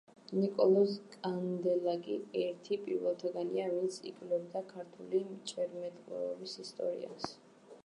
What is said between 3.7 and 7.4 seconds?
ვინც იკვლევდა ქართული მჭერმეტყველების ისტორიას.